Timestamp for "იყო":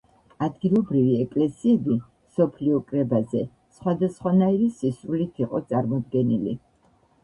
5.49-5.67